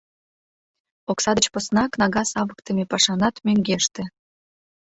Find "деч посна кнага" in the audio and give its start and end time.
1.37-2.23